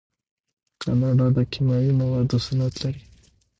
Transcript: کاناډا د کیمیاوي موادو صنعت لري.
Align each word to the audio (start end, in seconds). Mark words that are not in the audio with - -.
کاناډا 0.81 1.27
د 1.35 1.37
کیمیاوي 1.51 1.91
موادو 2.01 2.37
صنعت 2.45 2.73
لري. 2.83 3.03